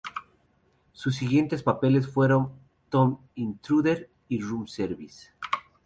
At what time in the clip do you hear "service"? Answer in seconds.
4.67-5.29